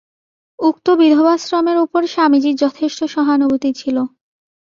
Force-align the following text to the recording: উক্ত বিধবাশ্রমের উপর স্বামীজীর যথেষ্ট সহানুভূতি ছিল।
উক্ত 0.59 0.87
বিধবাশ্রমের 0.99 1.77
উপর 1.85 2.01
স্বামীজীর 2.13 2.55
যথেষ্ট 2.63 2.99
সহানুভূতি 3.13 3.69
ছিল। 3.75 3.97